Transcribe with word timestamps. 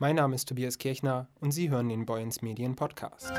Mein 0.00 0.16
Name 0.16 0.34
ist 0.34 0.48
Tobias 0.48 0.78
Kirchner 0.78 1.28
und 1.40 1.52
Sie 1.52 1.70
hören 1.70 1.88
den 1.88 2.04
Boyens 2.04 2.42
Medien 2.42 2.74
Podcast. 2.74 3.32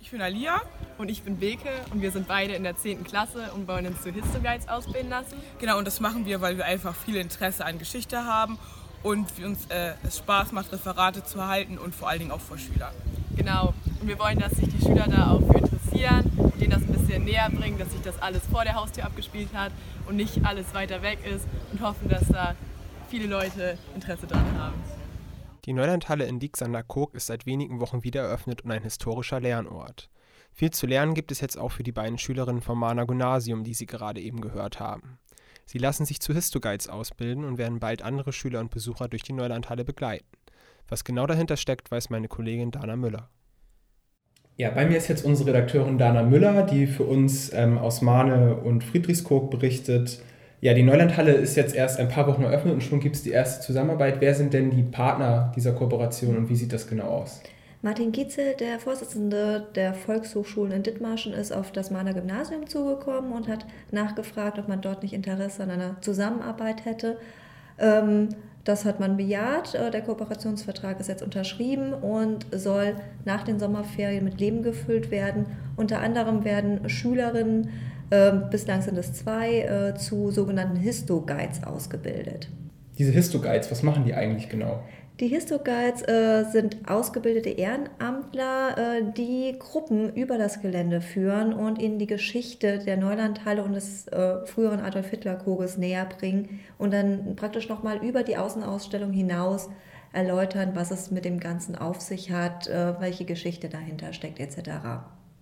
Ich 0.00 0.12
bin 0.12 0.22
Alia. 0.22 0.62
Und 0.98 1.10
ich 1.10 1.24
bin 1.24 1.38
Beke 1.38 1.68
und 1.90 2.02
wir 2.02 2.12
sind 2.12 2.28
beide 2.28 2.54
in 2.54 2.62
der 2.62 2.76
10. 2.76 3.02
Klasse 3.02 3.50
und 3.56 3.66
wollen 3.66 3.88
uns 3.88 4.02
zu 4.02 4.12
Histoguides 4.12 4.68
ausbilden 4.68 5.10
lassen. 5.10 5.34
Genau, 5.58 5.78
und 5.78 5.84
das 5.84 5.98
machen 5.98 6.26
wir, 6.26 6.40
weil 6.40 6.56
wir 6.56 6.64
einfach 6.64 6.94
viel 6.94 7.16
Interesse 7.16 7.66
an 7.66 7.80
Geschichte 7.80 8.24
haben 8.24 8.56
und 9.02 9.26
uns 9.44 9.66
äh, 9.66 9.94
es 10.04 10.18
Spaß 10.18 10.52
macht, 10.52 10.72
Referate 10.72 11.24
zu 11.24 11.44
halten 11.44 11.76
und 11.76 11.92
vor 11.92 12.08
allen 12.08 12.20
Dingen 12.20 12.30
auch 12.30 12.40
vor 12.40 12.56
Schülern. 12.56 12.94
Genau, 13.34 13.74
und 14.00 14.06
wir 14.06 14.18
wollen, 14.20 14.38
dass 14.38 14.52
sich 14.52 14.68
die 14.68 14.80
Schüler 14.80 15.08
da 15.08 15.32
auch 15.32 15.40
für 15.40 15.58
interessieren 15.58 16.30
und 16.36 16.60
denen 16.60 16.70
das 16.70 16.86
näher 17.48 17.58
bringen, 17.58 17.78
dass 17.78 17.90
sich 17.90 18.02
das 18.02 18.20
alles 18.20 18.42
vor 18.46 18.64
der 18.64 18.74
Haustür 18.74 19.04
abgespielt 19.04 19.52
hat 19.54 19.72
und 20.06 20.16
nicht 20.16 20.44
alles 20.44 20.74
weiter 20.74 21.02
weg 21.02 21.18
ist 21.24 21.46
und 21.72 21.80
hoffen, 21.80 22.08
dass 22.08 22.26
da 22.28 22.54
viele 23.08 23.26
Leute 23.26 23.78
Interesse 23.94 24.26
daran 24.26 24.58
haben. 24.58 24.82
Die 25.64 25.72
Neulandhalle 25.72 26.26
in 26.26 26.38
Dieksander-Kog 26.38 27.14
ist 27.14 27.26
seit 27.26 27.46
wenigen 27.46 27.80
Wochen 27.80 28.04
wieder 28.04 28.22
eröffnet 28.22 28.62
und 28.62 28.70
ein 28.70 28.82
historischer 28.82 29.40
Lernort. 29.40 30.08
Viel 30.52 30.70
zu 30.70 30.86
lernen 30.86 31.14
gibt 31.14 31.32
es 31.32 31.40
jetzt 31.40 31.58
auch 31.58 31.70
für 31.70 31.82
die 31.82 31.92
beiden 31.92 32.18
Schülerinnen 32.18 32.62
vom 32.62 32.78
Mahner 32.78 33.06
Gymnasium, 33.06 33.64
die 33.64 33.74
Sie 33.74 33.86
gerade 33.86 34.20
eben 34.20 34.40
gehört 34.40 34.80
haben. 34.80 35.18
Sie 35.66 35.78
lassen 35.78 36.06
sich 36.06 36.20
zu 36.20 36.32
Histoguides 36.32 36.88
ausbilden 36.88 37.44
und 37.44 37.58
werden 37.58 37.80
bald 37.80 38.02
andere 38.02 38.32
Schüler 38.32 38.60
und 38.60 38.70
Besucher 38.70 39.08
durch 39.08 39.22
die 39.22 39.32
Neulandhalle 39.32 39.84
begleiten. 39.84 40.26
Was 40.88 41.02
genau 41.02 41.26
dahinter 41.26 41.56
steckt, 41.56 41.90
weiß 41.90 42.10
meine 42.10 42.28
Kollegin 42.28 42.70
Dana 42.70 42.94
Müller. 42.94 43.28
Ja, 44.58 44.70
bei 44.70 44.86
mir 44.86 44.96
ist 44.96 45.08
jetzt 45.08 45.24
unsere 45.24 45.50
Redakteurin 45.50 45.98
Dana 45.98 46.22
Müller, 46.22 46.62
die 46.62 46.86
für 46.86 47.02
uns 47.02 47.52
ähm, 47.52 47.76
aus 47.76 48.00
Mahne 48.00 48.56
und 48.56 48.84
Friedrichskoog 48.84 49.50
berichtet. 49.50 50.20
Ja, 50.62 50.72
die 50.72 50.82
Neulandhalle 50.82 51.32
ist 51.32 51.56
jetzt 51.56 51.74
erst 51.74 52.00
ein 52.00 52.08
paar 52.08 52.26
Wochen 52.26 52.42
eröffnet 52.42 52.72
und 52.72 52.82
schon 52.82 53.00
gibt 53.00 53.16
es 53.16 53.22
die 53.22 53.32
erste 53.32 53.62
Zusammenarbeit. 53.62 54.16
Wer 54.20 54.34
sind 54.34 54.54
denn 54.54 54.70
die 54.70 54.82
Partner 54.82 55.52
dieser 55.54 55.72
Kooperation 55.72 56.38
und 56.38 56.48
wie 56.48 56.56
sieht 56.56 56.72
das 56.72 56.88
genau 56.88 57.04
aus? 57.04 57.42
Martin 57.82 58.12
Gietzel, 58.12 58.54
der 58.58 58.78
Vorsitzende 58.78 59.66
der 59.74 59.92
Volkshochschulen 59.92 60.72
in 60.72 60.82
Dithmarschen, 60.82 61.34
ist 61.34 61.52
auf 61.52 61.70
das 61.70 61.90
Mahner 61.90 62.14
Gymnasium 62.14 62.66
zugekommen 62.66 63.32
und 63.32 63.48
hat 63.48 63.66
nachgefragt, 63.90 64.58
ob 64.58 64.68
man 64.68 64.80
dort 64.80 65.02
nicht 65.02 65.12
Interesse 65.12 65.64
an 65.64 65.70
einer 65.70 66.00
Zusammenarbeit 66.00 66.86
hätte. 66.86 67.18
Ähm, 67.78 68.30
das 68.66 68.84
hat 68.84 69.00
man 69.00 69.16
bejaht. 69.16 69.74
Äh, 69.74 69.90
der 69.90 70.02
Kooperationsvertrag 70.02 71.00
ist 71.00 71.08
jetzt 71.08 71.22
unterschrieben 71.22 71.94
und 71.94 72.46
soll 72.52 72.96
nach 73.24 73.44
den 73.44 73.58
Sommerferien 73.58 74.24
mit 74.24 74.40
Leben 74.40 74.62
gefüllt 74.62 75.10
werden. 75.10 75.46
Unter 75.76 76.00
anderem 76.00 76.44
werden 76.44 76.88
Schülerinnen, 76.88 77.70
ähm, 78.10 78.44
bislang 78.50 78.82
sind 78.82 78.98
es 78.98 79.14
zwei, 79.14 79.60
äh, 79.60 79.94
zu 79.94 80.30
sogenannten 80.30 80.76
Histo-Guides 80.76 81.64
ausgebildet. 81.64 82.48
Diese 82.98 83.12
Histo-Guides, 83.12 83.70
was 83.70 83.82
machen 83.82 84.04
die 84.04 84.14
eigentlich 84.14 84.48
genau? 84.48 84.82
Die 85.18 85.28
Histoguides 85.28 86.02
äh, 86.02 86.44
sind 86.44 86.90
ausgebildete 86.90 87.48
Ehrenamtler, 87.48 88.76
äh, 88.76 89.02
die 89.16 89.56
Gruppen 89.58 90.14
über 90.14 90.36
das 90.36 90.60
Gelände 90.60 91.00
führen 91.00 91.54
und 91.54 91.80
ihnen 91.80 91.98
die 91.98 92.06
Geschichte 92.06 92.80
der 92.80 92.98
Neulandhalle 92.98 93.64
und 93.64 93.72
des 93.72 94.08
äh, 94.08 94.44
früheren 94.44 94.80
Adolf 94.80 95.08
Hitler 95.08 95.36
Koges 95.36 95.78
näher 95.78 96.04
bringen 96.04 96.60
und 96.76 96.92
dann 96.92 97.34
praktisch 97.34 97.70
nochmal 97.70 98.04
über 98.04 98.24
die 98.24 98.36
Außenausstellung 98.36 99.10
hinaus 99.10 99.70
erläutern, 100.12 100.72
was 100.74 100.90
es 100.90 101.10
mit 101.10 101.24
dem 101.24 101.40
Ganzen 101.40 101.76
auf 101.76 102.02
sich 102.02 102.30
hat, 102.30 102.66
äh, 102.66 103.00
welche 103.00 103.24
Geschichte 103.24 103.70
dahinter 103.70 104.12
steckt 104.12 104.38
etc. 104.38 104.68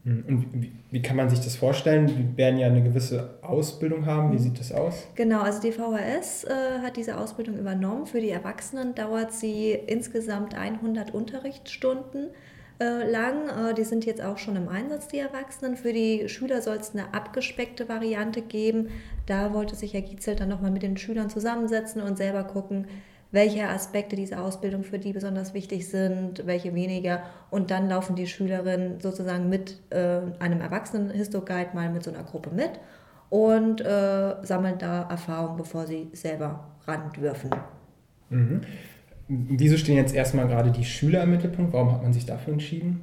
Hm, 0.04 0.24
und 0.28 0.62
wie, 0.62 0.72
wie, 0.90 1.02
kann 1.02 1.16
man 1.16 1.30
sich 1.30 1.40
das 1.40 1.56
vorstellen? 1.56 2.06
Die 2.06 2.36
werden 2.36 2.58
ja 2.58 2.66
eine 2.66 2.82
gewisse 2.82 3.38
Ausbildung 3.42 4.06
haben. 4.06 4.32
Wie 4.32 4.38
sieht 4.38 4.60
das 4.60 4.70
aus? 4.70 5.06
Genau, 5.14 5.40
also 5.40 5.60
die 5.60 5.72
VHS 5.72 6.44
äh, 6.44 6.80
hat 6.82 6.96
diese 6.96 7.18
Ausbildung 7.18 7.58
übernommen. 7.58 8.06
Für 8.06 8.20
die 8.20 8.30
Erwachsenen 8.30 8.94
dauert 8.94 9.32
sie 9.32 9.72
insgesamt 9.72 10.54
100 10.54 11.14
Unterrichtsstunden 11.14 12.28
äh, 12.80 13.10
lang. 13.10 13.48
Äh, 13.48 13.74
die 13.74 13.84
sind 13.84 14.04
jetzt 14.04 14.22
auch 14.22 14.36
schon 14.36 14.56
im 14.56 14.68
Einsatz, 14.68 15.08
die 15.08 15.18
Erwachsenen. 15.18 15.76
Für 15.76 15.94
die 15.94 16.28
Schüler 16.28 16.60
soll 16.60 16.76
es 16.76 16.94
eine 16.94 17.14
abgespeckte 17.14 17.88
Variante 17.88 18.42
geben. 18.42 18.88
Da 19.24 19.54
wollte 19.54 19.74
sich 19.74 19.94
Herr 19.94 20.02
Gietzel 20.02 20.36
dann 20.36 20.50
nochmal 20.50 20.70
mit 20.70 20.82
den 20.82 20.98
Schülern 20.98 21.30
zusammensetzen 21.30 22.02
und 22.02 22.18
selber 22.18 22.44
gucken, 22.44 22.86
welche 23.34 23.68
Aspekte 23.68 24.14
dieser 24.14 24.42
Ausbildung 24.42 24.84
für 24.84 24.98
die 24.98 25.12
besonders 25.12 25.54
wichtig 25.54 25.88
sind, 25.88 26.46
welche 26.46 26.74
weniger. 26.74 27.24
Und 27.50 27.70
dann 27.70 27.88
laufen 27.88 28.14
die 28.14 28.28
Schülerinnen 28.28 29.00
sozusagen 29.00 29.48
mit 29.48 29.80
äh, 29.90 30.20
einem 30.38 30.60
erwachsenen 30.60 31.10
Histoguide 31.10 31.70
mal 31.74 31.90
mit 31.90 32.04
so 32.04 32.12
einer 32.12 32.22
Gruppe 32.22 32.50
mit 32.54 32.70
und 33.30 33.80
äh, 33.80 34.36
sammeln 34.42 34.78
da 34.78 35.02
Erfahrung, 35.10 35.56
bevor 35.56 35.86
sie 35.86 36.08
selber 36.12 36.70
ran 36.86 37.10
dürfen. 37.12 37.50
Mhm. 38.30 38.60
Wieso 39.26 39.78
stehen 39.78 39.96
jetzt 39.96 40.14
erstmal 40.14 40.46
gerade 40.46 40.70
die 40.70 40.84
Schüler 40.84 41.24
im 41.24 41.30
Mittelpunkt? 41.30 41.72
Warum 41.72 41.92
hat 41.92 42.02
man 42.02 42.12
sich 42.12 42.26
dafür 42.26 42.52
entschieden? 42.52 43.02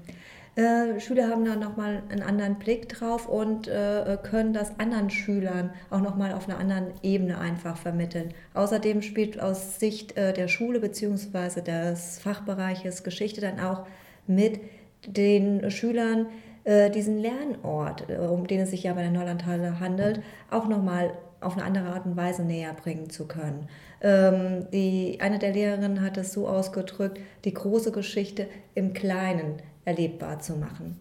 Äh, 0.56 1.00
Schüler 1.00 1.30
haben 1.30 1.46
da 1.46 1.56
nochmal 1.56 2.04
einen 2.10 2.22
anderen 2.22 2.56
Blick 2.56 2.90
drauf 2.90 3.28
und 3.30 3.70
äh, 3.70 4.18
können 4.22 4.54
das 4.54 4.78
anderen 4.80 5.10
Schülern 5.10 5.72
auch 5.90 6.02
nochmal 6.02 6.34
auf 6.34 6.50
einer 6.50 6.60
anderen 6.60 6.88
Ebene 7.04 7.38
einfach 7.38 7.78
vermitteln. 7.78 8.34
Außerdem 8.54 9.02
spielt 9.02 9.40
aus 9.40 9.80
Sicht 9.80 10.18
äh, 10.18 10.34
der 10.34 10.50
Schule 10.50 10.82
bzw. 10.82 11.62
des 11.62 12.20
Fachbereiches 12.20 13.04
Geschichte 13.04 13.40
dann 13.40 13.62
auch 13.62 13.86
mit 14.28 14.60
den 15.08 15.72
Schülern 15.72 16.28
äh, 16.66 16.90
diesen 16.92 17.18
Lernort, 17.18 18.10
äh, 18.10 18.18
um 18.18 18.46
den 18.46 18.60
es 18.60 18.72
sich 18.72 18.84
ja 18.84 18.94
bei 18.94 19.04
der 19.04 19.12
Neulandhalle 19.12 19.80
handelt, 19.80 20.22
auch 20.50 20.68
nochmal 20.68 21.14
auf 21.40 21.58
eine 21.58 21.66
andere 21.66 21.88
Art 21.88 22.06
und 22.06 22.18
Weise 22.18 22.44
näher 22.44 22.74
bringen 22.74 23.10
zu 23.10 23.28
können. 23.28 23.68
Ähm, 24.02 24.68
die, 24.72 25.18
eine 25.22 25.40
der 25.40 25.54
Lehrerinnen 25.54 26.02
hat 26.02 26.18
es 26.18 26.34
so 26.34 26.48
ausgedrückt, 26.48 27.20
die 27.46 27.54
große 27.54 27.92
Geschichte 27.92 28.48
im 28.76 28.94
Kleinen 28.94 29.56
erlebbar 29.86 30.40
zu 30.40 30.56
machen. 30.56 31.00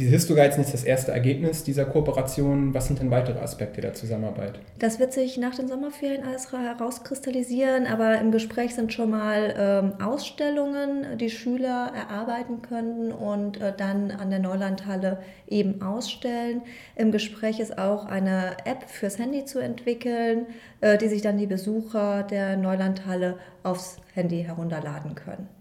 Diese 0.00 0.10
Histoguides 0.10 0.54
sind 0.54 0.72
das 0.72 0.84
erste 0.84 1.10
Ergebnis 1.10 1.64
dieser 1.64 1.84
Kooperation. 1.84 2.72
Was 2.72 2.86
sind 2.86 3.00
denn 3.00 3.10
weitere 3.10 3.40
Aspekte 3.40 3.80
der 3.80 3.92
Zusammenarbeit? 3.92 4.60
Das 4.78 4.98
wird 4.98 5.12
sich 5.12 5.36
nach 5.36 5.54
den 5.54 5.68
Sommerferien 5.68 6.22
alles 6.24 6.52
herauskristallisieren, 6.52 7.86
aber 7.86 8.18
im 8.18 8.30
Gespräch 8.30 8.74
sind 8.74 8.92
schon 8.92 9.10
mal 9.10 9.54
ähm, 9.58 9.92
Ausstellungen, 10.00 11.18
die 11.18 11.28
Schüler 11.28 11.92
erarbeiten 11.94 12.62
können 12.62 13.12
und 13.12 13.60
äh, 13.60 13.74
dann 13.76 14.12
an 14.12 14.30
der 14.30 14.38
Neulandhalle 14.38 15.18
eben 15.48 15.82
ausstellen. 15.82 16.62
Im 16.94 17.10
Gespräch 17.10 17.58
ist 17.58 17.76
auch 17.76 18.06
eine 18.06 18.56
App 18.64 18.88
fürs 18.88 19.18
Handy 19.18 19.44
zu 19.44 19.58
entwickeln, 19.58 20.46
äh, 20.80 20.96
die 20.98 21.08
sich 21.08 21.20
dann 21.20 21.36
die 21.36 21.46
Besucher 21.46 22.22
der 22.22 22.56
Neulandhalle 22.56 23.38
aufs 23.64 23.98
Handy 24.14 24.44
herunterladen 24.44 25.14
können. 25.14 25.59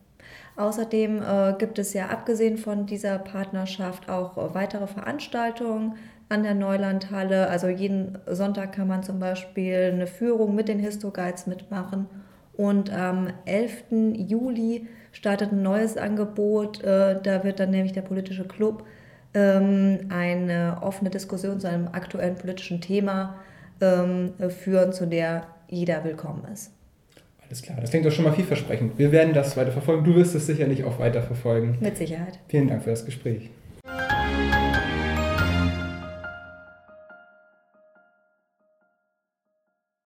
Außerdem 0.60 1.22
äh, 1.22 1.54
gibt 1.58 1.80
es 1.80 1.94
ja 1.94 2.08
abgesehen 2.08 2.58
von 2.58 2.86
dieser 2.86 3.18
Partnerschaft 3.18 4.10
auch 4.10 4.38
äh, 4.38 4.54
weitere 4.54 4.88
Veranstaltungen 4.88 5.96
an 6.28 6.44
der 6.44 6.54
Neulandhalle. 6.54 7.48
Also 7.48 7.70
jeden 7.70 8.18
Sonntag 8.28 8.74
kann 8.74 8.90
man 8.90 9.02
zum 9.02 9.20
Beispiel 9.20 9.92
eine 9.94 10.06
Führung 10.06 10.56
mit 10.56 10.68
den 10.68 10.80
Histoguides 10.80 11.48
mitmachen. 11.48 12.08
Und 12.58 12.92
am 12.92 13.30
11. 13.46 13.86
Juli 14.18 14.86
startet 15.14 15.54
ein 15.54 15.62
neues 15.62 15.96
Angebot. 15.96 16.84
Äh, 16.84 17.22
da 17.24 17.46
wird 17.46 17.62
dann 17.62 17.70
nämlich 17.70 17.94
der 17.94 18.02
politische 18.02 18.46
Club 18.46 18.84
ähm, 19.34 20.10
eine 20.10 20.80
offene 20.82 21.10
Diskussion 21.10 21.62
zu 21.62 21.70
einem 21.70 21.88
aktuellen 21.88 22.36
politischen 22.36 22.82
Thema 22.82 23.36
ähm, 23.80 24.34
führen, 24.50 24.92
zu 24.92 25.08
der 25.08 25.44
jeder 25.70 26.04
willkommen 26.04 26.44
ist. 26.52 26.74
Alles 27.50 27.64
klar, 27.64 27.78
das 27.82 27.90
klingt 27.90 28.06
doch 28.06 28.12
schon 28.12 28.26
mal 28.26 28.34
vielversprechend. 28.34 29.00
Wir 29.00 29.12
werden 29.12 29.34
das 29.34 29.58
weiter 29.58 29.72
verfolgen. 29.72 30.04
Du 30.04 30.14
wirst 30.14 30.36
es 30.36 30.46
sicherlich 30.46 30.84
auch 30.84 31.00
weiter 31.00 31.24
verfolgen. 31.24 31.80
Mit 31.80 31.98
Sicherheit. 31.98 32.38
Vielen 32.48 32.68
Dank 32.68 32.84
für 32.84 32.92
das 32.92 33.06
Gespräch. 33.06 33.50